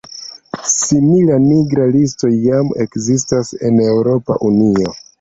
[0.75, 5.01] Simila "nigra listo" jam ekzistas en Eŭropa Unio.